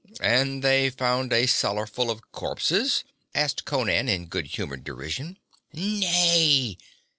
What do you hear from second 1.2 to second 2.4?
a cellar full of